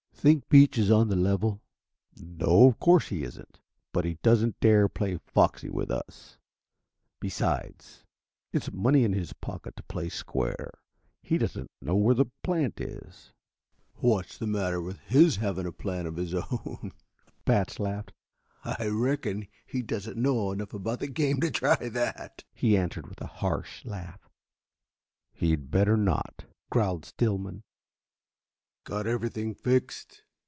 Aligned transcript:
"Think 0.21 0.49
Beach 0.49 0.77
is 0.77 0.91
on 0.91 1.07
the 1.07 1.15
level?" 1.15 1.63
"No, 2.15 2.67
of 2.67 2.77
course 2.79 3.07
he 3.07 3.23
isn't. 3.23 3.59
But 3.91 4.05
he 4.05 4.19
doesn't 4.21 4.59
dare 4.59 4.87
play 4.87 5.17
foxy 5.17 5.67
with 5.67 5.89
us. 5.89 6.37
Besides, 7.19 8.03
it's 8.53 8.71
money 8.71 9.03
in 9.03 9.13
his 9.13 9.33
pocket 9.33 9.75
to 9.77 9.81
play 9.81 10.09
square. 10.09 10.77
He 11.23 11.39
doesn't 11.39 11.71
know 11.81 11.95
where 11.95 12.13
the 12.13 12.27
plant 12.43 12.79
is." 12.79 13.33
"What's 13.95 14.37
the 14.37 14.45
matter 14.45 14.79
with 14.79 14.99
his 14.99 15.37
having 15.37 15.65
a 15.65 15.71
plant 15.71 16.07
of 16.07 16.17
his 16.17 16.35
own?" 16.35 16.91
Batts 17.43 17.79
laughed. 17.79 18.13
"I 18.63 18.85
reckon 18.89 19.47
he 19.65 19.81
doesn't 19.81 20.17
know 20.17 20.51
enough 20.51 20.75
about 20.75 20.99
the 20.99 21.07
game 21.07 21.39
to 21.41 21.49
try 21.49 21.89
that," 21.89 22.43
he 22.53 22.77
answered 22.77 23.07
with 23.07 23.21
a 23.21 23.25
harsh 23.41 23.83
laugh. 23.85 24.29
"He'd 25.33 25.71
better 25.71 25.97
not," 25.97 26.45
growled 26.69 27.05
Stillman. 27.05 27.63
"Got 28.83 29.05
everything 29.05 29.53
fixed?" 29.53 30.23